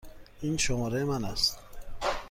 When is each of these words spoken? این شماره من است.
این 0.41 0.57
شماره 0.57 1.03
من 1.03 1.25
است. 1.25 1.59